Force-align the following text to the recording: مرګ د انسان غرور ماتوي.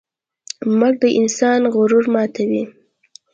مرګ 0.79 0.95
د 1.03 1.05
انسان 1.19 1.61
غرور 1.75 2.05
ماتوي. 2.13 2.63